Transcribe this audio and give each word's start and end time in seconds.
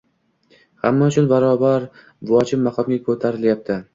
hamma 0.85 1.09
uchun 1.11 1.27
barobar 1.33 1.85
vojib 2.31 2.65
maqomga 2.69 3.01
ko‘tarilyapti. 3.11 3.81